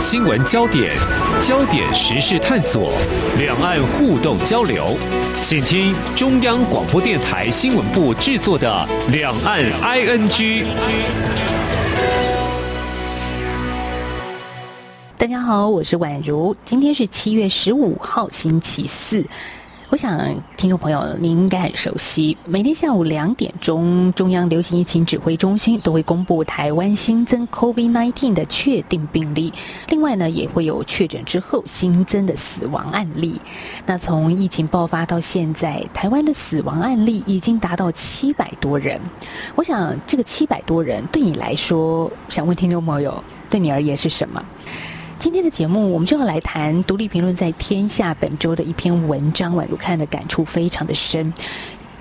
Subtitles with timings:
[0.00, 0.92] 新闻焦点、
[1.42, 2.92] 焦点时事探索、
[3.38, 4.96] 两岸互动交流，
[5.40, 10.28] 请听中央广播电台新闻部制作的《两岸 ING》。
[15.16, 19.24] 大家好，我是宛如，今天是七月十五号，星期四。
[19.92, 20.18] 我想，
[20.56, 29.52] 听众朋友，您应该很熟悉，每天下午两点钟，中央流行疫情指挥中心都会公布台湾新增 COVID-19 的确定病例，
[29.90, 33.38] 另外呢，也会有确诊之后新增的死亡案例。
[33.84, 38.98] 那从疫情爆发到现在，台湾的死亡案例已经达到七百多人。
[39.54, 44.42] 我想，这个七百多人对你来说，想问听众朋友，对你而言是什么？
[45.22, 51.32] 今天的节目，我们就要来谈独立评论在《天下》本周的一篇文章，宛如看的感触非常的深。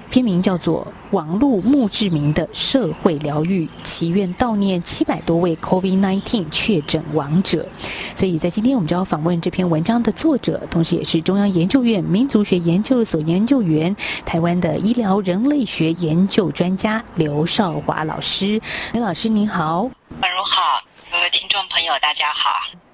[0.09, 7.69] 篇名叫做《网络墓志铭的社会疗愈祈愿悼念七百多位 COVID-19 确诊亡者》。
[8.15, 13.95] 所以在今天，我们就要访问这篇文章的作者，同时也是中央研究院民族学研究所研究员、
[14.25, 18.59] 台湾的医疗人类学研究专家刘少华老师。
[18.93, 19.83] 刘老师您好，
[20.21, 22.49] 宛如好，各位听众朋友大家好。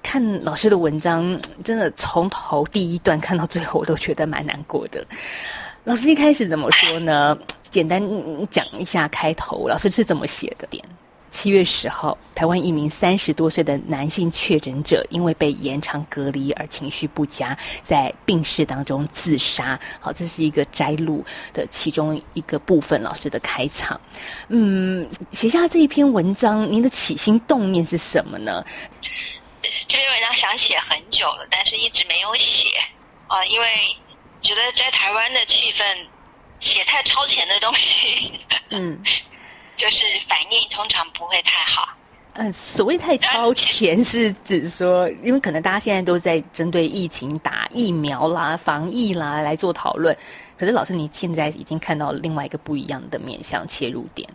[0.08, 5.04] 看老师的文章，真的从头第一段看到最后，我都觉得蛮难过的。
[5.84, 7.36] 老师一开始怎么说呢？
[7.70, 8.02] 简单
[8.48, 10.66] 讲一下开头，老师是怎么写的？
[10.68, 10.82] 点
[11.30, 19.78] 七月十号，台湾一名三十多岁的男性确诊者，因为被延长隔离而情绪不佳，在病室当中自杀。
[20.00, 23.02] 好，这是一个摘录的其中一个部分。
[23.02, 24.00] 老师的开场，
[24.48, 28.64] 嗯，写下这一篇文章，您的起心动念是什么呢？
[29.86, 32.68] 这篇文章想写很久了，但是一直没有写
[33.26, 33.96] 啊，因为
[34.40, 35.82] 觉得在台湾的气氛
[36.60, 39.02] 写太超前的东西，嗯，
[39.76, 41.88] 就是反应通常不会太好。
[42.34, 50.16] 嗯，所谓太超前是指说，因为可能大家现在都在针对疫情打疫苗啦、防疫啦来做讨论，
[50.56, 54.28] 可是老师你现在已经看到另外一个不一样的面向切入点。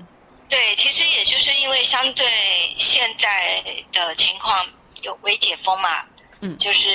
[0.50, 2.28] 对，其实也就是因为相对
[2.78, 3.64] 现在
[3.94, 4.68] 的情况。
[5.04, 6.04] 有微解封嘛？
[6.42, 6.90] 嗯，就是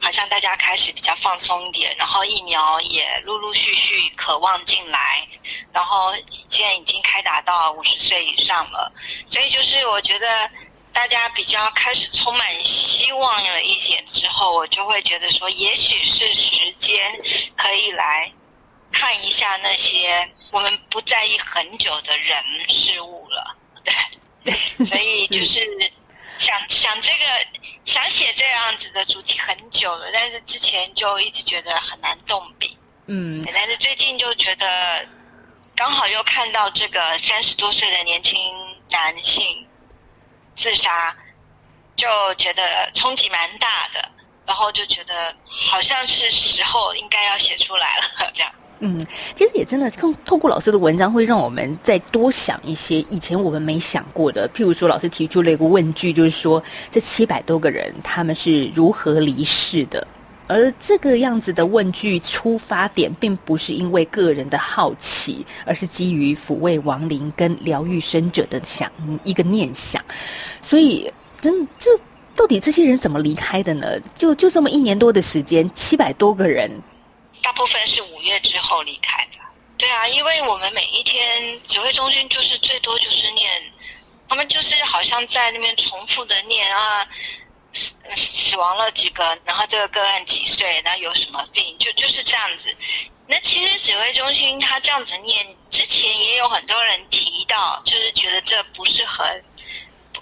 [0.00, 5.26] 好像大家开始比较放松一点，然后疫苗也陆陆续续渴望进来，
[5.72, 6.12] 然后
[6.48, 8.92] 现在已经开打到五十岁以上了，
[9.28, 10.50] 所以就是我觉得
[10.92, 17.12] 大家比较开始充满希望了一点之后，我就会觉得说，也许是时间
[17.56, 18.30] 可以来
[18.92, 23.56] 看一下那些我们不在意很久的人事物了，
[24.44, 25.92] 对， 所以就是。
[26.38, 27.24] 想想这个，
[27.84, 32.78] 想写这样子的主题很久了，但是之前就一直觉得很难动笔。
[33.06, 35.06] 嗯，但是最近就觉得
[35.74, 38.38] 刚好又看到这个三十多岁的年轻
[38.90, 39.66] 男性
[40.56, 41.16] 自杀，
[41.96, 44.10] 就觉得冲击蛮大的，
[44.46, 45.34] 然后就觉得
[45.70, 48.52] 好像是时候应该要写出来了，这样。
[48.80, 48.96] 嗯，
[49.34, 54.48] 其实也真的，透透过老师的文章，会让我们再多想一些以前我们没想过的。
[54.54, 60.06] 譬如说，老师提出了一个问句，就是说这七百多个人他们是如何离世的？
[60.46, 68.90] 而这个样子的问句出发点，并不是因为个人的好奇，而是基于抚慰亡灵跟疗愈生者的想
[69.24, 70.02] 一个念想。
[70.62, 71.90] 所以，真这
[72.34, 73.86] 到底这些人怎么离开的呢？
[74.14, 76.70] 就就这么一年多的时间，七百多个人。
[77.48, 79.38] 大部分是五月之后离开的，
[79.78, 83.50] 对啊，因为我们每一天指挥中心就是最多就是念，
[84.28, 87.08] 他们就是好像在那边重复的念啊，
[87.72, 92.76] 死死亡了几个，然后这个个案几岁，然后有什么病，就就是这样子。
[93.26, 99.42] 那其实指挥中心他这样子念，之前也有很多人提到，就是觉得这不是很，
[100.12, 100.20] 不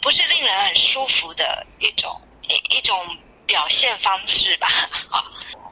[0.00, 2.18] 不是令人很舒服的一种
[2.48, 4.66] 一一种表现方式吧，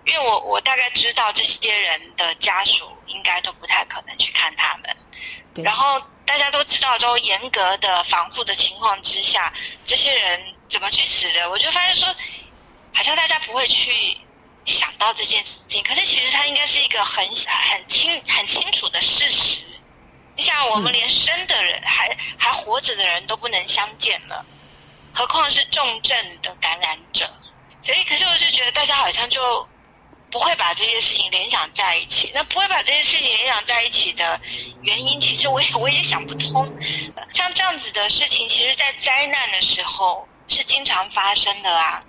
[0.06, 4.96] 因为我我大概知道这些人的家属应该都不太可能去看他们，
[5.64, 9.52] 然后大家都知道，都严格的防护的情况之下，
[9.84, 11.48] 这些人怎么去死的？
[11.50, 12.08] 我就发现说，
[12.94, 14.16] 好像大家不会去
[14.64, 19.58] 想到这件事情，可是其实它应该是一个很很清很清楚的事实。
[20.34, 24.44] 你想，我们连生的人还还活着的人都不能相见了，
[25.12, 27.28] 何况是重症的感染者？
[27.82, 29.68] 所以，可是我就觉得大家好像就。
[30.30, 32.30] 不会把这些事情联想在一起。
[32.34, 34.40] 那不会把这些事情联想在一起的
[34.82, 36.66] 原因，其实我也我也想不通。
[37.32, 42.02] 像这样子的事情，其实，在灾难的时候是经常发生的啊。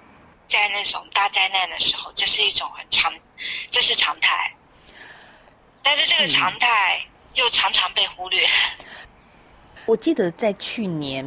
[0.48, 3.14] 在那种大灾难的时候，这是一种很常，
[3.70, 4.54] 这是常态。
[5.82, 7.02] 但是这个常态
[7.36, 8.46] 又常常被忽略。
[9.92, 11.26] 我记得在去年，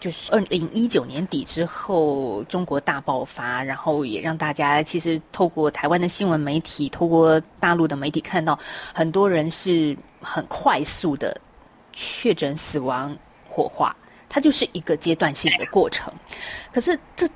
[0.00, 8.58] 就是二零一九年底之后，中国大爆发，然后也让大家其实透过台湾的新闻媒体，透过大陆的媒体看到，
[8.94, 11.38] 很多人是很快速的
[11.92, 13.14] 确诊死亡、
[13.46, 13.94] 火化，
[14.30, 16.10] 它就是一个阶段性的过程。
[16.72, 17.28] 可是这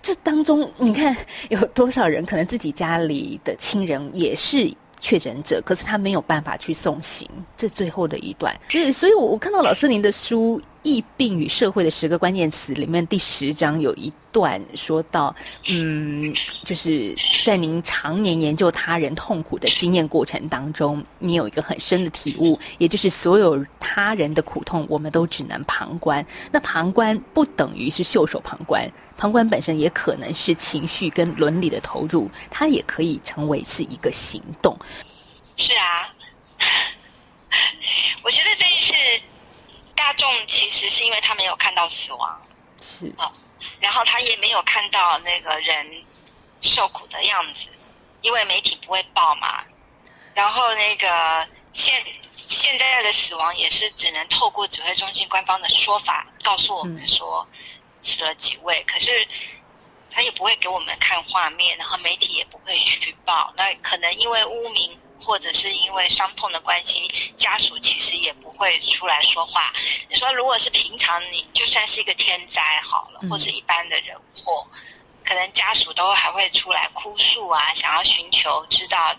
[0.00, 1.14] 这当中，你看
[1.50, 4.74] 有多少人可能自己家里的亲人也是。
[5.00, 8.54] 确诊者，可是他没有办法去送行，这最后的一段。
[8.68, 15.34] 所以，所以我我看到老师您的书《疫病与社会的十个关键词》里面第十章有一段说到，
[15.68, 16.32] 嗯，
[16.64, 17.12] 就是
[17.44, 26.24] 在您常年研究他人痛苦的经验过程当中，你有一个很深的体悟，也就是所有他人的苦痛，我们都只能旁观。
[26.52, 28.88] 那旁观不等于是袖手旁观。
[29.16, 34.78] 旁观本身也可能是情绪跟伦理的投入，它也可以成为是一个行动。
[35.56, 36.14] 是啊，
[38.22, 38.92] 我觉得这一次
[39.96, 42.40] 大众其实是因为他没有看到死亡，
[42.80, 43.32] 是啊，
[43.80, 46.04] 然后他也没有看到那个人
[46.60, 47.68] 受苦的样子，
[48.22, 49.64] 因为媒体不会报嘛。
[50.34, 57.46] 然后那个现现在的死亡也是只能透过指挥中心官方的说法告诉我们说。
[58.00, 59.10] 死了几位，可是
[60.08, 63.52] 他也不会给我们看画面，然后媒体也不会去报。
[63.56, 69.72] 那可能因为污名，或者是因为伤痛的关系，家属其实也不会出来说话。
[70.08, 74.66] 你说，如果是平常，你就算是一个天灾好了，或是一般的人祸，
[75.24, 79.14] 可能家属都还会出来哭诉啊，想要寻求知道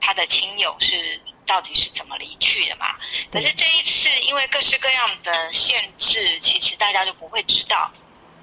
[0.00, 2.96] 他的亲友是到底是怎么离去的嘛。
[3.30, 7.90] 可是这一次，因为各式各样的限制，其实大家就不会知道。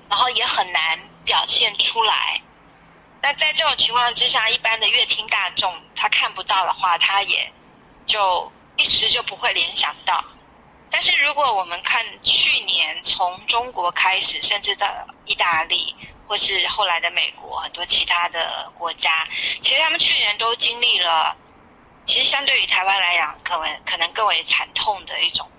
[0.10, 2.42] 然后也很难表现出来。
[3.22, 7.52] 那在这种情况之下，一般的乐听大众他看不到的话，他也
[8.06, 10.24] 就一时就不会联想到。
[10.90, 14.88] 但是如果我们看去年从中国开始，甚至到
[15.26, 15.94] 意大利
[16.26, 19.28] 或是后来的美国很多其他的国家，
[19.62, 21.36] 其实他们去年都经历了，
[22.06, 25.50] 其实相对于台湾来讲，可能可能更为惨痛的一种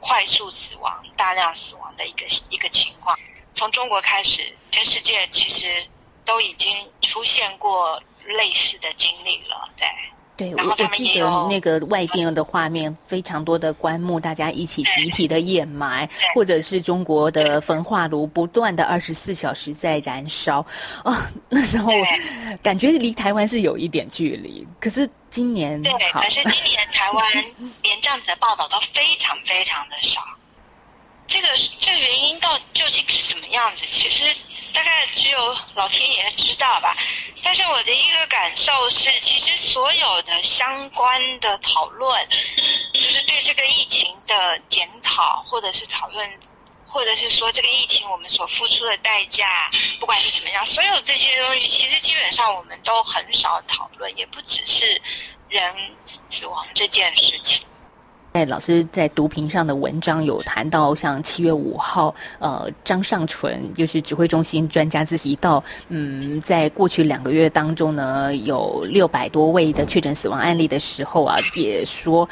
[0.00, 3.16] 快速死亡、大量死亡的一个一个情况。
[3.54, 5.88] 从中国开始，全世界其实
[6.26, 6.70] 都已经
[7.00, 9.86] 出现过类似的经历了，对。
[10.36, 20.58] 对，我我记得那个外电的画面，非常多的棺木，大家一起集体的掩埋，或者是中国的焚化炉不断的二十四小时在燃烧。
[21.04, 21.16] 哦，
[21.48, 21.90] 那时候
[22.62, 27.32] 感觉离台湾是有一点距离，可是今年对，可是今年台湾
[27.80, 30.20] 连这样子的报道都非常非常的少。
[31.26, 33.86] 这个这个原因到究竟是什么样子？
[33.90, 34.24] 其实
[34.72, 36.96] 大概只有老天爷知道吧。
[37.42, 42.28] 但是我的一个感受是，其实所有的相关的讨论，
[42.92, 46.40] 就是对这个疫情的检讨，或者是讨论，
[46.84, 49.70] 或者是说这个疫情我们所付出的代价，
[50.00, 55.00] 不管是怎么样，所有这些东西，其实基本上我们都很少讨论，也不只是
[55.48, 55.96] 人
[56.30, 57.64] 死亡这件事情。
[58.36, 72.28] 在老师在读评上的文章有谈到，像七月五号，呃，张尚纯就是指挥中心专家自己到，嗯，在过去两个月当中呢，有六百多位的确诊死亡案例的时候啊，也说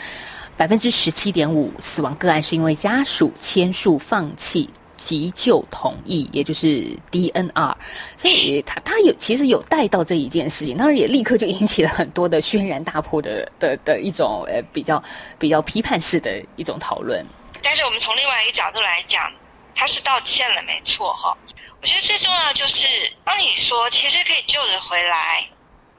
[0.59, 4.69] 百分之十七点五死亡个案是因为家属签署放弃。
[4.96, 7.74] 急救同意，也就是 DNR，
[8.17, 15.03] 所以他他有其实有带到这一件事情，当然也立刻就引起了很多的轩然大波的的的一种呃比较
[15.39, 17.24] 比较批判式的一种讨论。
[17.63, 19.32] 但是我们从另外一个角度来讲，
[19.74, 21.36] 他是道歉了，没错哈。
[21.81, 22.86] 我觉得最重要就是，
[23.24, 25.46] 当你说其实可以救得回来，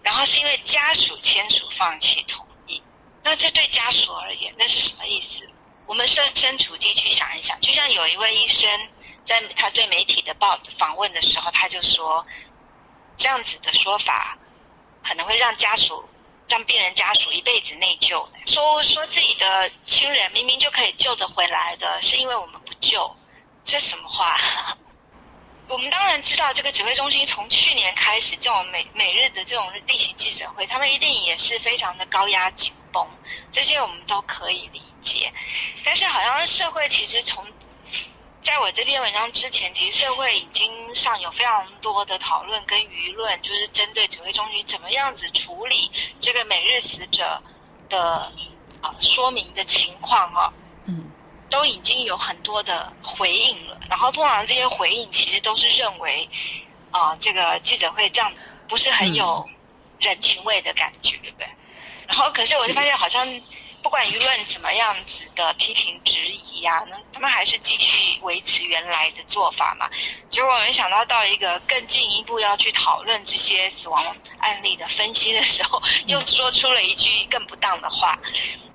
[0.01, 2.81] 然后是因为家属签署放弃同意，
[3.23, 5.43] 那这对家属而言，那是什么意思？
[5.85, 8.69] 我们设身处地去想一想，就像有一位医生。
[9.27, 12.23] 在他对媒体的报访问的时候，他就说，
[13.17, 14.37] 这样子的说法
[15.03, 16.07] 可能会让家属、
[16.47, 18.23] 让病人家属一辈子内疚。
[18.45, 23.15] 说说自己的亲人明明就可以救得回来的，是因为我们不救，
[23.63, 24.39] 这什么话？
[25.67, 33.05] 我们当然知道，这个指挥中心从去年开始，这种每每日的这种例行记者会，他们一定也是非常的高压紧绷，
[33.51, 35.29] 这些我们都可以理解。
[35.83, 37.45] 但是，好像社会其实从
[38.41, 47.41] 在我这篇文章之前，其实社会已经上有非常多的讨论跟舆论，就是针对指挥中心怎么样子处理这个每日死者
[47.89, 48.31] 的
[48.81, 50.53] 啊说明的情况啊，
[50.85, 51.11] 嗯，
[51.49, 53.77] 都已经有很多的回应了。
[53.89, 56.29] 然后通常这些回应其实都是认为
[56.91, 58.31] 啊，这个记者会这样
[58.67, 59.43] 不是很有
[59.99, 61.47] 人情味的感觉，对不对？
[62.07, 63.27] 然后可是我就发现好像。
[63.81, 69.87] 不管舆论怎么样子的批评质疑呀，那他们还是继续维持原来的做法嘛。
[70.27, 74.03] 结果没想到到一个更进一步要去讨论这些死亡
[74.39, 78.17] 案例的分析的时候，又说出了一句更不当的话。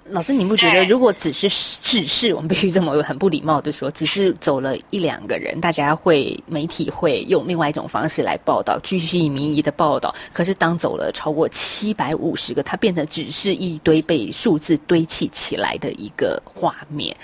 [0.06, 1.48] 老师，你不觉得如果只是
[1.82, 10.12] 只是我们必须这么很不礼貌的说，只是走了一两个人，大家会媒体会用另外一种方式来报道，继续民意的报道。
[10.32, 17.16] 可是当走了超过七百五十个，它变成只是一堆被数字堆砌起来的一个画面。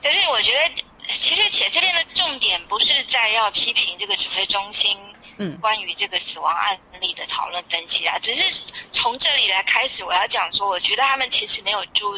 [0.00, 0.82] 可是我觉得，
[1.18, 4.96] 其实且这边的重点不是在要批评这个指挥中心。
[5.38, 12.14] 嗯，关于这个死亡案例的讨论分析啊，只是从这里来开始，我要讲说，我觉得他们其实没有注，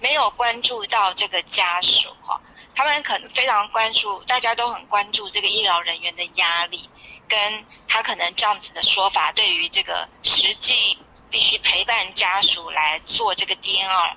[0.00, 2.40] 没有关注到这个家属哈，
[2.74, 6.88] 他们可能非常关注，大家都很关注这个医疗人员的压力，
[7.28, 10.98] 跟他可能这样子的说法，对于这个实际
[11.30, 14.16] 必须陪伴家属来做这个 DNR。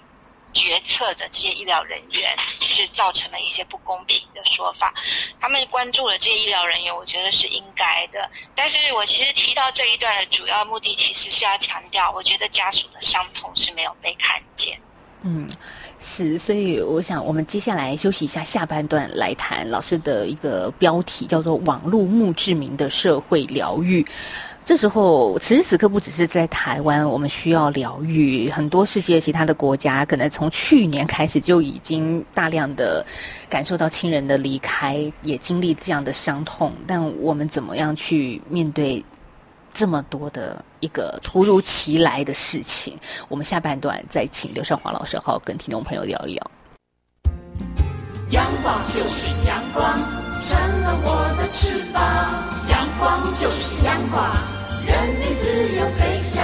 [0.53, 4.93] 决策的这些医疗人员是造成了一些不公平的说法，
[5.39, 8.29] 他们关注了这些医疗人员，我觉得是应该的。
[8.55, 14.79] 但是我其实提到这一段的主要目的，其实是要强调，我觉得家属的伤痛是没有被看见。
[15.21, 15.49] 嗯，
[15.99, 24.05] 是，所以我想我们接下来休息一下，下半段来谈老师的一个标题，叫做“网络墓志铭的社会疗愈”。
[24.63, 28.49] 这时候，此时此刻不只是在台湾，我们需要疗愈。
[28.49, 33.05] 很多世界其他的国家，可能从去年开始就已经大量的
[33.49, 36.71] 感受到亲人的离开，也经历这样的伤痛。
[36.85, 39.03] 但我们怎么样去面对
[39.79, 42.99] 这么多的一个突如其来的事情？
[43.29, 46.51] 我们下半段再请刘少华老师好跟听众朋友聊一聊。
[48.29, 49.97] 阳光就是阳光，
[50.41, 52.03] 成了我的翅膀。
[52.69, 54.29] 阳光就是阳光。
[54.85, 56.43] 人民自由飞翔，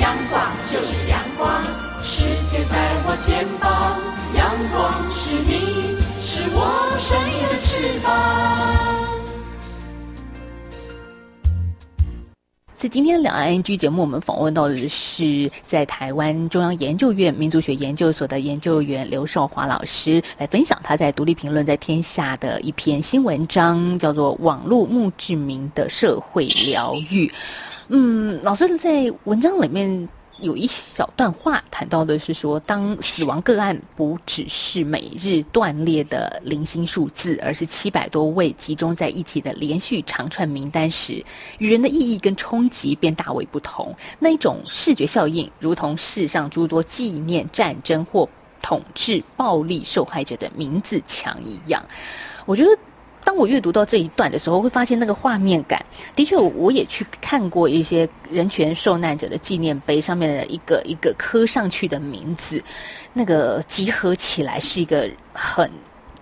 [0.00, 1.62] 阳光就是阳光，
[2.00, 2.74] 世界在
[3.04, 4.00] 我肩膀，
[4.34, 9.21] 阳光是你，是我生命的翅膀。
[12.82, 27.28] 在今天两岸 N G 节目，我们访问到的是在台湾中央研究院民族学研究所的研究员刘少华老师，来分享他在独立评论在天下的一篇新文章，叫做《网络墓志铭的社会疗愈》。
[27.86, 30.08] 嗯，老师在文章里面
[30.40, 41.24] 有一小段话谈到的是说，当死亡个案不只是每日断裂的零星数字，而是七百多位集中在一起的连续长串名单时，
[41.58, 43.94] 与人的意义跟冲击便大为不同。
[44.18, 48.28] 那一种视觉效应，如同世上诸多纪念战争或
[48.60, 51.84] 统治暴力受害者的名字墙一样，
[52.46, 52.70] 我觉得。
[53.24, 62.62] 当我阅读到这一段的时候，会发现那个画面感的确，我也去看过一些人权受难者的纪念碑上面的一个一个刻上去的名字，
[63.12, 65.70] 那个集合起来是一个很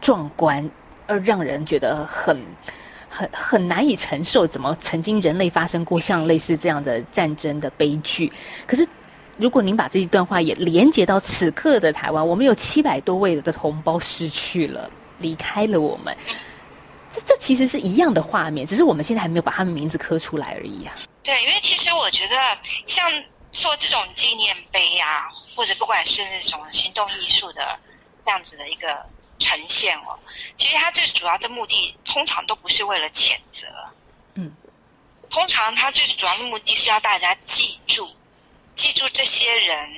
[0.00, 0.68] 壮观，
[1.06, 2.38] 而让人觉得很
[3.08, 4.46] 很很难以承受。
[4.46, 8.30] 怎么曾经人类发生过像类似这样的战争的悲剧？
[8.66, 8.86] 可是
[9.38, 14.88] 如果您把这一段话也连接到此刻的台湾，我们有七百多位的同胞失去了，
[15.18, 16.14] 离开了我们。
[17.10, 20.94] 这这其实是一样的画面，只是我们现在还没有把他们名字刻出来而已啊。
[21.22, 22.36] 对，因为其实我觉得
[22.86, 23.10] 像
[23.50, 27.78] 做这种纪念碑啊，或者不管是那种行动艺术的
[28.24, 29.04] 这样子的一个
[29.38, 30.18] 呈现哦，
[30.56, 33.66] 其实它最主要的目的通常都不是为了谴责，
[34.34, 34.52] 嗯，
[35.28, 38.08] 通常它最主要的目的是要大家记住，
[38.76, 39.92] 记住这些人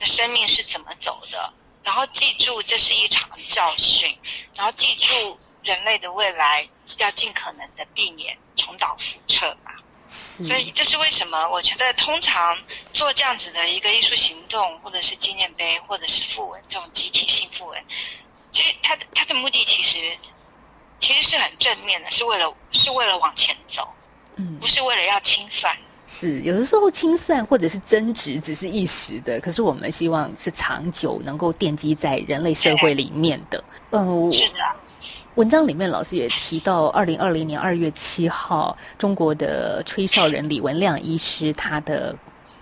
[0.00, 1.52] 的生命是怎么走的，
[1.84, 4.18] 然后记住这是一场教训，
[4.54, 5.38] 然后记住。
[5.68, 9.70] 人类的未来要尽可能的避免重蹈覆辙嘛，
[10.08, 11.46] 所以这是为什么？
[11.50, 12.56] 我觉得通常
[12.90, 17.84] 做这样子的一个艺术行动，或者是纪念碑，或者是符文这种集体性符文，
[18.50, 19.98] 其实它的它的目的其实
[20.98, 23.86] 其实是很正面的，是为了是为了往前走，
[24.36, 25.76] 嗯，不是为了要清算。
[26.06, 33.62] 是有的时候清算或者是争执只是一时的，可是我们希望是长久能够奠基在人类社会里面的。
[33.90, 34.76] 嗯，是的。
[35.38, 42.12] 文章里面，老师也提到，二零二零年二月七号，中国的吹哨人李文亮医师他的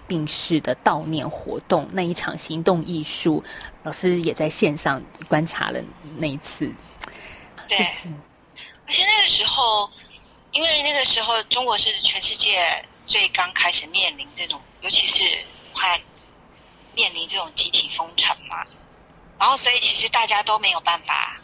[0.06, 3.42] 病逝的悼念活动那一场行动艺术，
[3.84, 5.80] 老师也在线上观察了
[6.18, 6.70] 那一次。
[7.66, 9.88] 对，而且那个时候，
[10.52, 15.24] 因为那个时候中国是全世界最刚开始面临这种，尤其是
[15.72, 15.98] 快
[16.94, 18.66] 面临这种集体封城嘛。
[19.38, 21.36] 然后，所以其实大家都没有办法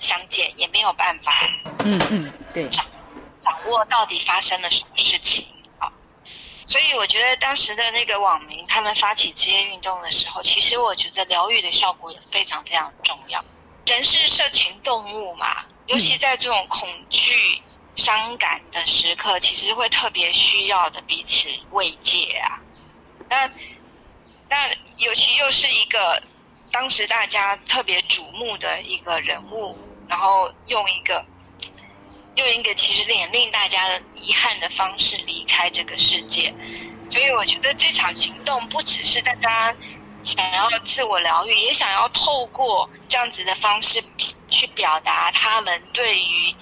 [0.00, 1.32] 相见，也没有办法，
[1.84, 2.84] 嗯嗯，对，掌
[3.40, 5.46] 掌握到底发生了什么事情
[5.78, 5.92] 啊。
[6.66, 13.44] 所以我觉得当时的那个网民他们发起这些运动的时候，其实我觉得疗愈的效果也非常非常重要。
[13.86, 17.62] 人是社群动物嘛，尤其在这种恐惧、
[17.94, 22.58] 伤感的时刻，其实会特别需要的彼此慰藉啊。
[23.28, 23.48] 那
[24.48, 26.20] 那尤其又是一个
[26.70, 29.76] 当时大家特别瞩目的一个人物，
[30.08, 31.24] 然后用一个。
[32.36, 36.54] 用一个其实也令大家遗憾的方式离开这个世界，
[37.08, 39.74] 所以我觉得这场行动不只是大家
[40.22, 44.04] 想要自我疗愈，也想要透过这样子的方式
[44.50, 46.54] 去表达他们对于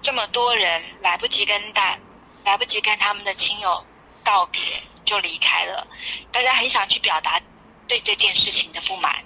[0.00, 1.98] 这么多人来不及跟大
[2.44, 3.84] 来不及跟他们的亲友
[4.24, 4.62] 道别
[5.04, 5.86] 就离开了，
[6.32, 7.38] 大家很想去表达
[7.86, 9.22] 对这件事情的不满。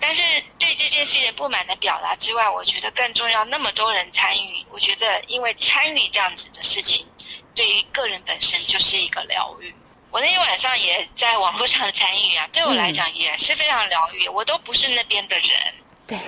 [0.00, 0.22] 但是
[0.58, 3.44] 对这件事情不满的表达之外，我觉得更重要。
[3.44, 7.06] 那么多人参与，我觉得因为参与这样子的事情，
[7.54, 9.72] 对于个人本身就是一个疗愈。
[10.10, 14.26] 我那天晚上也在网络上参与啊，对我来讲也是非常疗愈。
[14.28, 15.48] 我都不是那边的人，
[16.06, 16.18] 对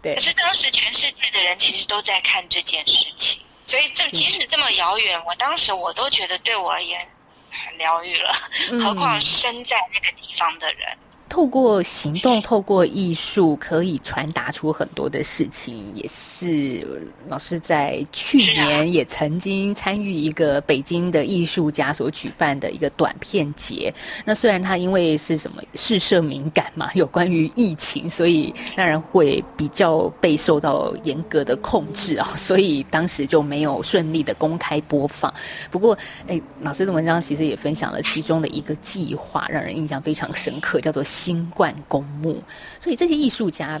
[0.00, 0.14] 对。
[0.14, 7.06] 可是当时全世界的人其实都在看这件事情，所以这即使这么遥远，我当时我都觉得对我而言
[7.50, 8.32] 很疗愈了，
[8.80, 10.96] 何况身在那个地方的人。
[11.28, 15.84] 透过行动，透过艺术，可以传达出很多的事情。
[15.94, 23.92] 也是老师在去年也曾经参与一个北京的艺术家所举办的一个短片节。
[24.24, 35.32] 那虽然他因为是什么试射敏感嘛，有关于疫情，所以当然会比较被受到严格的控制啊，所以当时就没有顺利的公开播放。
[35.70, 41.04] 不过，哎，老师的文章其实也分享了其中的一个计划，让人印象非常深刻，叫做。
[41.18, 42.40] 新冠公墓，
[42.78, 43.80] 所以这些艺术家，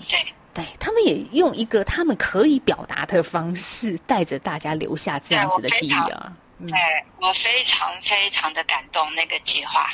[0.52, 6.32] 对，他们也用一个他们可以表达的方式，带着大家留下这样子的记忆啊。
[6.66, 6.76] 对
[7.20, 9.88] 我非常非常的感动那个计划，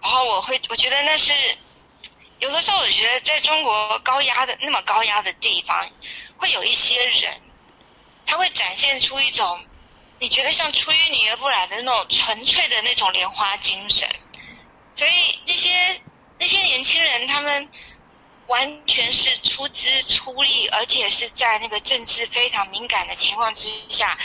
[0.00, 1.34] 然后我会，我觉得那是
[2.38, 5.86] 有的时候，我觉得在中国高压的那么高压的地方，
[6.38, 7.38] 会有一些人，
[8.24, 9.60] 他会展现出一种
[10.18, 14.08] 你觉得像出淤泥而不染的那种纯粹的那种莲花精神，
[14.94, 15.10] 所以
[15.46, 16.00] 那些。
[16.42, 17.68] 那些年轻人，他们
[18.48, 24.18] 完全是出资出力，而且是在那个政治非常敏感的情况之下，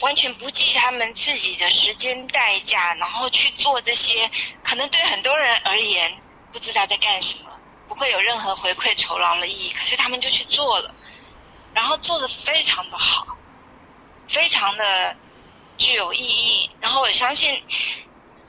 [0.00, 4.30] 完全不计他们自己的时间代价，然后去做这些
[4.62, 6.16] 可能对很多人而言
[6.52, 7.50] 不知道在干什么，
[7.88, 9.72] 不会有任何回馈酬劳的意义。
[9.72, 10.94] 可是他们就去做了，
[11.74, 13.26] 然后做的非常的好，
[14.28, 15.16] 非常的
[15.76, 16.70] 具有意义。
[16.80, 17.60] 然后我相信。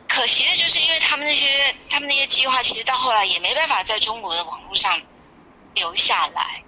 [0.09, 4.99] 可惜的就是，因为他们那些他们那些计划，其实到后来也没办法在中国的网络上
[5.75, 6.63] 留下来，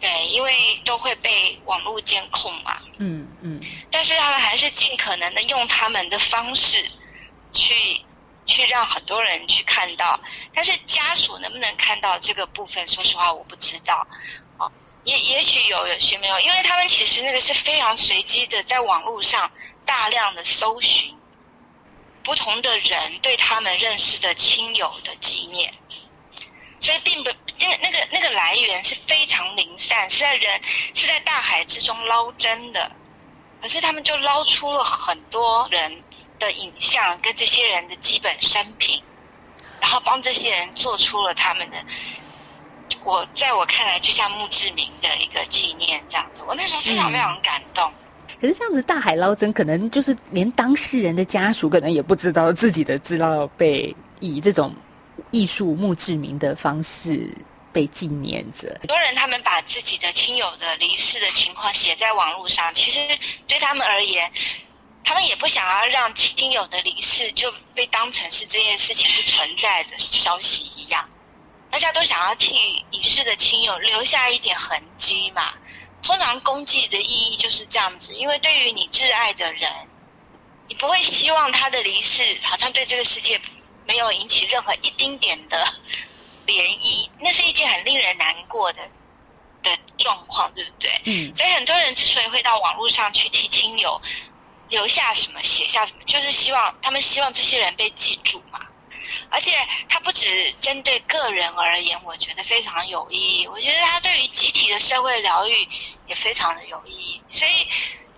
[0.00, 2.78] 对，因为都会被网络监控嘛。
[2.98, 3.60] 嗯嗯。
[3.90, 6.88] 但是他们还是尽可能的用他们的方式
[7.52, 8.00] 去
[8.46, 10.18] 去让很多人去看到，
[10.54, 14.06] 但是家属能不能看到这个部分，说实话我不知道。
[14.58, 14.70] 哦，
[15.02, 19.50] 也也许有，有些没有，因为他们其实那个是非常随机的，在网络上
[19.84, 21.12] 大量的搜寻。
[22.24, 25.72] 不同的人对他们认识的亲友的纪念，
[26.80, 30.60] 所以并不那个那个那个来源是非常零散，是在人
[30.94, 32.90] 是在大海之中捞针的，
[33.60, 36.02] 可是他们就捞出了很多人
[36.38, 39.02] 的影像跟这些人的基本生平，
[39.78, 41.76] 然后帮这些人做出了他们的，
[43.04, 47.92] 我在我看来就像墓志铭的一个纪念这样子，我那时候非常非常感动。
[48.44, 54.74] 可是这样子大海捞针，可能就是连当事人的家属可能也不知道自己的资料被以这种
[55.30, 57.34] 艺术墓志铭的方式
[57.72, 58.68] 被纪念着。
[58.82, 62.98] 很多人他们把自己的亲友的离世的情况写在网络上，其实
[63.48, 64.30] 对他们而言，
[65.02, 71.02] 他们也不想要让亲友的离世就被当成是这件事情不存在的消息一样。
[71.70, 72.54] 大家都想要替
[72.90, 75.54] 已逝的亲友留下一点痕迹嘛。
[76.04, 79.70] 通常公祭的意义就是这样子，因为对于你挚爱的人，
[80.68, 83.40] 你不会希望他的离世好像对这个世界
[83.86, 85.66] 没有引起任何一丁点的
[86.46, 88.82] 涟漪， 那是一件很令人难过的
[89.62, 90.90] 的状况，对不对？
[91.04, 91.34] 嗯。
[91.34, 94.00] 所以很多人之所以会到网络上去替亲友
[94.68, 98.60] 留下什么、写下什么，就是希望他们希望这些人被记住嘛。
[99.30, 99.52] 而且
[99.88, 103.46] 它不只针对个人而言，我觉得非常有意义。
[103.46, 105.52] 我觉得它对于集体的社会疗愈
[106.06, 107.20] 也非常的有意义。
[107.30, 107.66] 所以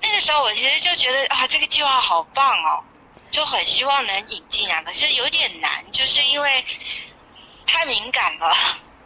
[0.01, 2.83] 那个时候，我其实就觉得啊，这个计划好棒哦，
[3.31, 4.83] 就很希望能引进啊。
[4.83, 6.65] 可是有点难，就是因为
[7.67, 8.55] 太敏感了。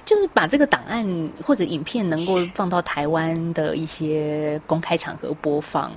[0.05, 5.92] 就是把这个档案或者影片能够放到台湾的一些公开场合播放。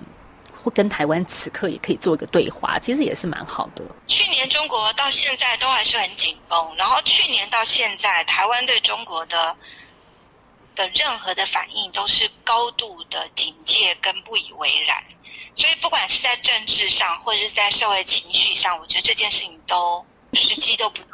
[0.63, 3.83] 或跟台湾此刻也可以做一个对话，其实也是蛮好的。
[4.07, 9.55] 去年中国到现在都还是很紧绷，然后去年到现在，台湾对中国的
[10.75, 15.03] 的任何的反应都是高度的警戒跟不以为然，
[15.55, 21.05] 所以不管是在政治上或者是在社会情绪上，我觉得这件事情都时机都不对。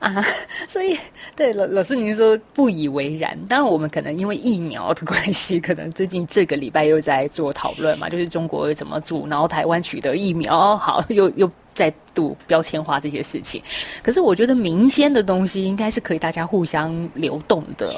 [0.00, 0.24] 啊，
[0.66, 0.98] 所以
[1.36, 13.62] 对老老师您说不以为然，当然我们可能因为疫苗的关系，可能最近这个礼拜又在做讨论嘛，就是中国怎么做，然后台湾取得疫苗，好又又再度标签化这些事情。
[14.02, 17.94] 可是我觉得民间的东西应该是可以大家互相流动的。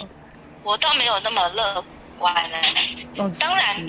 [0.62, 1.82] 我倒没有那么乐
[2.18, 3.86] 观呢，当然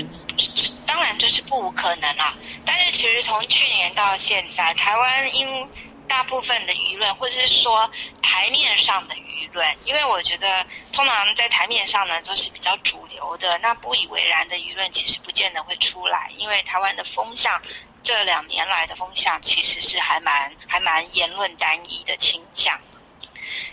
[0.85, 2.33] 当然这是不无可能啊，
[2.65, 5.67] 但是其实从去年到现在，台湾因
[6.07, 7.89] 大部分的舆论，或者是说
[8.21, 17.61] 台面上的舆论，因为我觉得通常在台面上呢都是比较主流的，那不以为然的舆论其实不见得会出来，因为台湾的风向
[18.03, 22.79] 这两年来的风向其实是还蛮还蛮言论单一的倾向，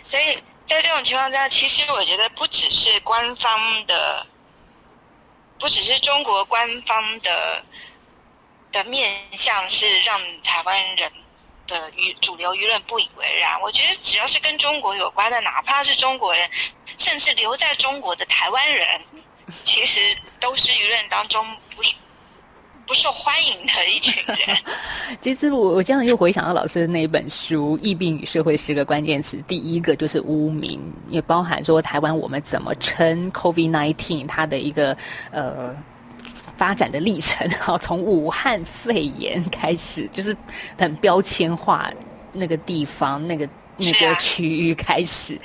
[0.03, 4.25] 所以在这种情况下，其实我觉得不只是官方的，
[5.59, 7.63] 不只是中国官方的
[8.71, 11.11] 的面向是让台湾人。
[11.67, 16.49] 的舆主流舆论不以为然，我觉得只要是跟中国有关的，哪怕是中国人，
[16.97, 18.85] 甚至留在中国的台湾人，
[19.63, 19.99] 其实
[20.39, 21.45] 都是舆论当中
[21.75, 21.93] 不是
[22.85, 24.37] 不受欢迎的一群人。
[25.21, 34.95] 其实我我这样又回想到老师的那一本书《疫病与社会》十个关键词，第一个就是污名，也包含说台湾我们怎么称 COVID-19 它的一个
[35.31, 35.75] 呃。
[36.57, 40.35] 发展的历程，哈，从武汉肺炎开始，就是
[40.77, 41.91] 很标签化
[42.31, 45.39] 那个地方、那个那个区域开始。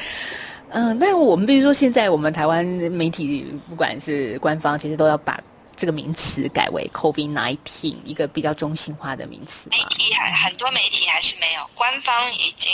[0.70, 5.40] 嗯，但是我们比如说，现在我们台湾媒体，不管是官方，其实都要把
[5.74, 9.70] 这个名词改为 “COVID-19”，一个比较中性化的名词。
[9.70, 12.70] 媒体还很多，媒体还是没有，官方已经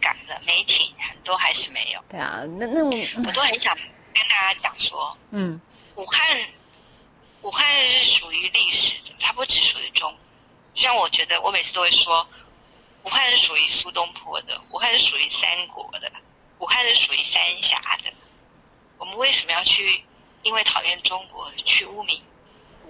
[0.00, 2.00] 改了，媒体很多还是没有。
[2.08, 5.60] 对啊，那那我我都很想跟大家讲说，嗯，
[5.94, 6.36] 武汉。
[7.42, 10.14] 武汉是属于历史的，它不只属于中。
[10.74, 12.26] 就像我觉得，我每次都会说，
[13.04, 16.12] 武汉是属于苏东坡的，武汉是属于三国的，
[16.58, 18.12] 武汉是属于三峡的。
[18.98, 20.04] 我们为什么要去
[20.42, 22.22] 因为讨厌中国去污名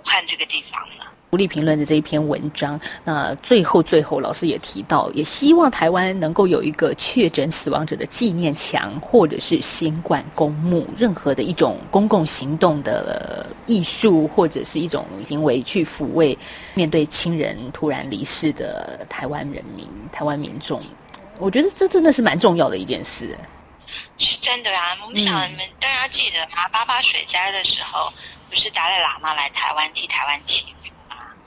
[0.00, 1.04] 武汉这个地方呢？
[1.30, 16.36] 独立评论的这一篇文章，那最后最后老师也提到，也希望台湾能够有一个确诊死亡者的纪念墙，或者是新冠公墓，任何的一种公共行动的艺术，或者是一种行为去抚慰
[16.74, 20.82] 面对亲人突然离世的台湾人民、台湾民众。
[21.38, 23.38] 我觉得这真的是蛮重要的一件事。
[24.18, 24.96] 是真的啊！
[25.02, 26.68] 我们想你们大家记得吗？
[26.68, 28.12] 八八水灾的时候，
[28.48, 30.92] 不是达赖喇嘛来台湾替台湾祈福？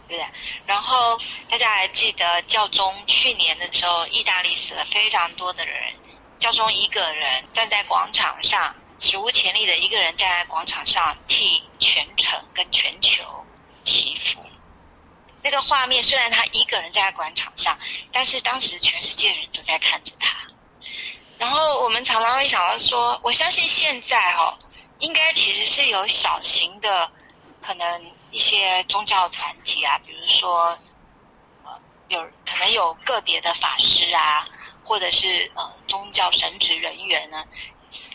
[0.08, 0.24] 对，
[0.68, 5.76] 然后大家还记得教宗去年的时候，意大利死了非常多的人，
[6.38, 13.24] 教宗一个人站在广场上，史无前例的一个人站在广场上替全城跟全球
[13.84, 14.46] 祈福。
[15.42, 17.78] 那个画面虽然他一个人站在广场上，
[18.12, 20.36] 但是当时全世界人都在看着他。
[21.38, 24.54] 然后我们常常会想到说，我相信现在哦，
[25.00, 27.12] 应该其实是有小型的
[27.62, 28.14] 可能。
[28.34, 30.76] 一些宗教团体啊，比如说，
[31.64, 31.72] 呃，
[32.08, 34.44] 有可能有个别的法师啊，
[34.84, 37.46] 或者是呃宗教神职人员呢，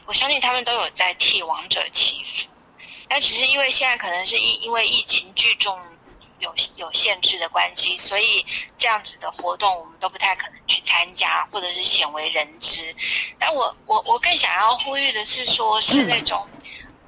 [0.06, 2.48] 我相信他们都有在替亡者祈福。
[3.08, 5.78] 但其实因为现在可能是因因为疫情聚众
[6.40, 8.44] 有有限制的关系，所以
[8.76, 12.94] 这样子的活动我们都不太可能去参加，或者是鲜为人知。
[13.38, 16.46] 但我我我更想要呼吁的是说，是那种。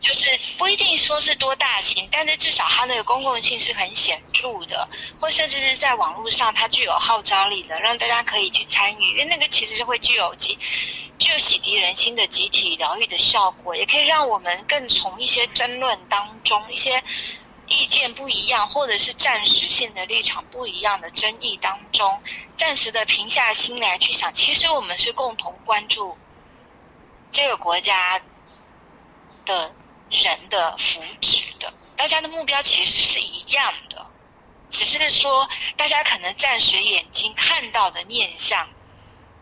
[0.00, 0.24] 就是
[0.56, 4.88] 不一定说是多大型，但是至少它那个公共性是很显著的，
[5.20, 10.58] 或甚至是在网络上它具有号召力的，让大家可以去参与，因为那个其实是会具有集
[11.18, 17.04] 具有洗涤人心的集体疗愈的效果，也可以让我们更从一些争论当中、一些
[17.70, 22.22] 意见不一样或者是暂时性的立场不一样的争议当中，
[22.54, 26.18] 暂时的平下心来去想，其实我们是共同关注
[27.32, 28.20] 这个国家
[29.46, 29.72] 的。
[30.12, 34.04] 人的福祉的，大家的目标其实是一样的，
[34.68, 38.68] 只是说大家可能暂时眼睛看到的面相，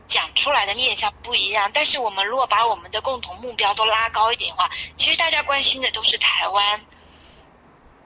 [0.06, 1.70] 讲出来的面相不一样。
[1.72, 6.78] 但是我们如果把我们的共同目标都拉高一点的话，其实大家关心的都是台湾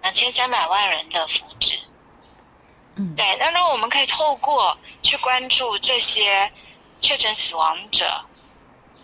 [0.02, 1.78] 两千三百万人的福祉。
[2.96, 3.24] 嗯，对。
[3.38, 6.50] 那如果我们可以透过去关注这些
[7.00, 8.04] 确诊死亡者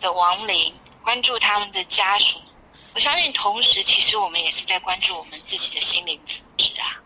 [0.00, 2.38] 的亡灵，关注他们的家属。
[2.94, 7.00] 我相信，同时其实我们也是在关注我们自己的心灵福祉啊。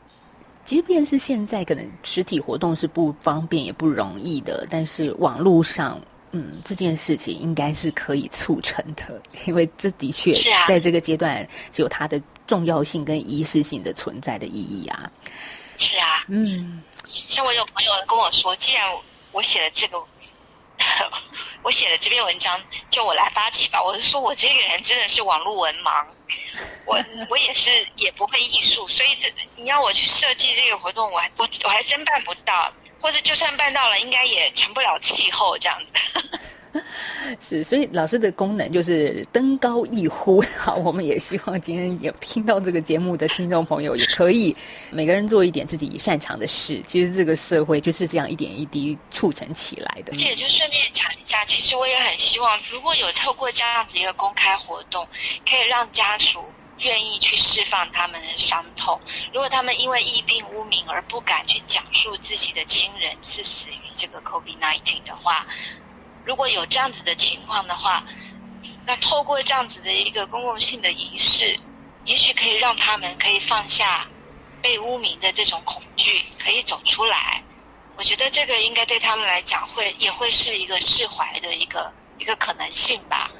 [0.64, 6.00] 即便是现在可能实体活动是不方便也不容易的，但是网络上，
[6.30, 10.32] 嗯，这件事情应该是可以促成的，因为这的确
[10.66, 12.20] 在这个阶段是有它的
[12.52, 15.10] 重要性跟仪式性的存在的意义啊。
[15.78, 18.84] 是啊，嗯，像我有朋友跟我说，既然
[19.30, 19.98] 我写了这个。
[21.62, 22.60] 我写的这篇文章，
[22.90, 23.80] 就我来发起吧。
[23.80, 26.04] 我是说我这个人真的是网络文盲，
[26.84, 26.98] 我
[27.30, 36.40] 我也是也不会艺术，所以这你要我去设计这个活动，我还我我还真办不到，或者就算办到了，应该也成不了气候这样子。
[37.38, 40.42] 是，所以老师的功能就是登高一呼。
[40.58, 44.56] 好，我们也希望今天有听到这个节目的听众朋友，也可以
[44.90, 46.82] 每个人做一点自己擅长的事。
[46.86, 50.12] 其实这个社会就是这样一点一滴促成起来的。
[50.16, 55.06] 这也就顺便讲一下，其实我也很希望，如果有透过这样子一个公开活动，
[55.46, 56.42] 可以让家属
[56.78, 58.98] 愿意去释放他们的伤痛。
[59.34, 65.46] 如果他们因为疫病污名而不敢去讲述自己的亲人是死于这个 COVID-19 的话。
[66.24, 68.04] 如果有这样子的情况的话，
[68.86, 71.58] 那透过这样子的一个公共性的仪式，
[72.04, 74.06] 也许可以让他们可以放下
[74.60, 77.42] 被污名的这种恐惧，可以走出来。
[77.96, 83.30] 我觉得这个应该对他们来讲会也会是一个释怀的一个一个可能性吧。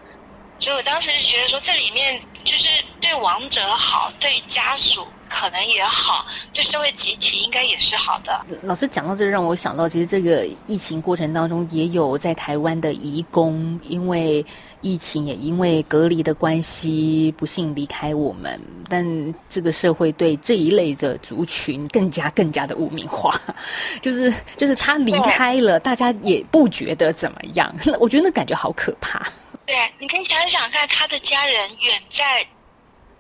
[0.59, 2.69] 所以我当时就觉得说，这里面就是
[3.01, 5.07] 对亡者好，对家属。
[5.35, 8.39] 可能也好，对社会集体应该也是好的。
[8.61, 14.45] 老师讲到这，让我想到，其实这个疫情过程当中，也有在台湾的移工，因为
[14.83, 18.61] 疫情也因为隔离的关系，不幸离开我们。
[18.91, 23.41] 但这个社会对这一类的族群更加更加的污名化，
[24.03, 27.75] 就是就是他离开了，大家也不觉得怎么样。
[27.99, 29.27] 我觉得那感觉好可怕。
[29.67, 32.47] 对，你可以想想看，他的家人远在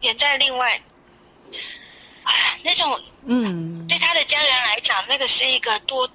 [0.01, 0.81] 远在另外。
[2.63, 6.09] 那种，嗯，对他的家人来讲，那个是一个多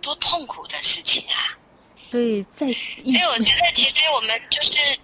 [0.00, 1.56] 多痛苦的事情啊。
[2.10, 4.98] 对，在所以我觉得，其实我们就是，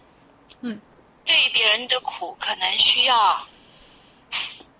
[0.60, 0.80] 嗯，
[1.24, 3.46] 对于别人的苦，可能需要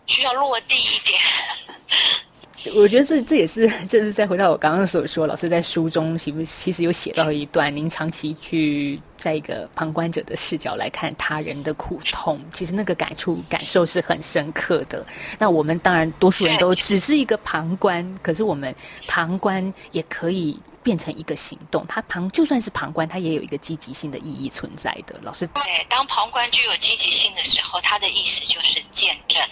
[0.06, 1.20] 需要落地一点。
[2.74, 15.04] 我觉得这这也是， 这是再回到我刚刚所说，老师在书中其实其实有写到一段，您长期去在一个旁观者的视角来看他人的苦痛，其实那个感触感受是很深刻的。
[15.38, 18.74] 那我们当然多数人都只是一个旁观，可是我们
[19.08, 21.84] 旁观也可以变成一个行动。
[21.88, 25.18] 他旁就算是旁观，他也有一个积极性的意义存在的。
[25.22, 29.42] 老师，对，当旁观具有积极性的时候，他的意思就是见证。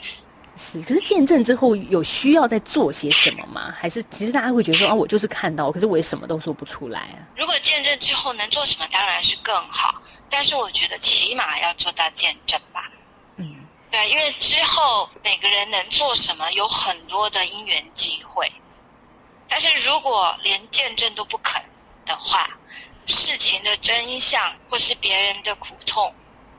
[0.60, 3.74] 是，可是见证之后有需要再做些什么吗？
[3.80, 7.16] 还是其实大家会觉得说啊，我就是看到，可是我也什么都说不出来啊。
[7.34, 10.02] 如果见证之后能做什么，当然是更好。
[10.28, 12.90] 但是我觉得起码要做到见证吧。
[13.36, 13.56] 嗯，
[13.90, 18.46] 对，因为之后每个人能做什么有很多的因缘机会。
[19.48, 21.60] 但是如果连见证都不肯
[22.04, 22.48] 的话，
[23.06, 26.14] 事情的真相或是别人的苦痛，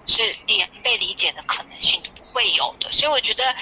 [0.07, 2.91] 是连被理解的可能性都不会有的。
[2.91, 3.55] 所以我觉得。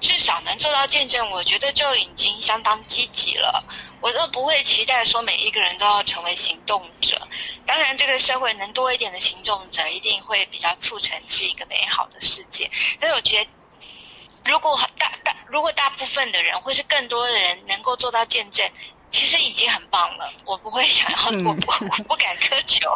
[0.00, 3.64] 至少能做到见证，我觉得就已经相当积极了。
[4.02, 7.26] 我都不会期待说每一个人都要成为行动者。
[7.64, 12.70] 当然，这个社会能多一点的行动者，一定会比较促成是一个美好的世界。
[13.00, 13.50] 但是，我觉得
[14.44, 18.68] 如果大大如果大部分的人，或是更多的人能够做到见证。
[19.14, 22.90] 其实已经很棒了，我不会想要，我我不敢苛求。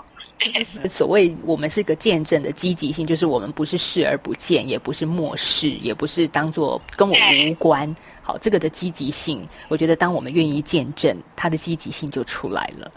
[0.91, 7.95] 所谓我们是个见证的积极性，就是我们不是视而不见，也不是漠视，也不是当做跟我无关。
[8.21, 12.91] 好，这个的积极性，我觉得当我们愿意见证，它的积极性就出来了。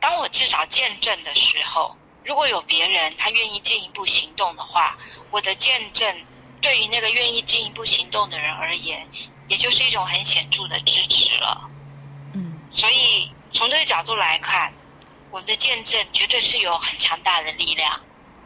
[0.00, 4.96] 当我至少见证的时候，如果有别人他愿意进一步行动的话，
[5.30, 6.16] 我的见证
[6.62, 9.06] 对于那个愿意进一步行动的人而言，
[9.48, 11.68] 也就是一种很显著的支持了。
[12.72, 14.72] 所以从这个角度来看，
[15.30, 18.00] 我们的见证绝对是有很强大的力量。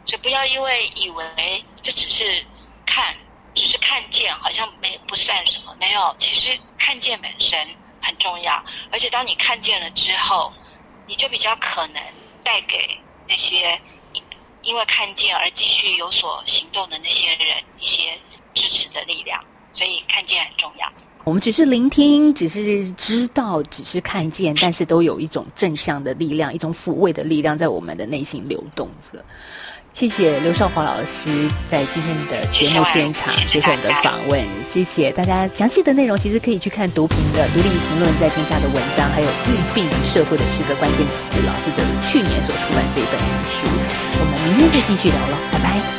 [0.05, 2.45] 所以不要因为以为这只是
[2.85, 3.15] 看，
[3.55, 5.73] 只是看见，好像没不算什么。
[5.79, 7.57] 没有，其实看见本身
[8.01, 8.61] 很重要。
[8.91, 10.51] 而且当你看见了之后，
[11.07, 12.03] 你就比较可能
[12.43, 13.81] 带给那些
[14.61, 18.19] 因为看见而继续有所行动的那些人一些
[18.53, 19.41] 支持的力量。
[19.73, 20.91] 所以看见很重要。
[21.27, 29.21] 我们只是聆听，只是知道，只是看见，但是都有一种正向的力量，一种抚慰的力量在我们的内心流动着。
[29.91, 35.45] 谢谢刘少华老师在今天的节目现场接受我们的访问，谢谢大家。
[35.45, 43.67] 详细的内容其实可以去看读评的独立评论在天下的文章，还有疫病与社会的十个关键词老师的去年所出版这一本新书。
[44.17, 45.96] 我们明天再继续聊了，拜拜。